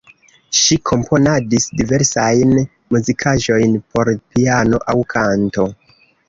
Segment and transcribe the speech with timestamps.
[0.59, 2.55] Ŝi komponadis diversajn
[2.95, 5.69] muzikaĵojn por piano aŭ kanto.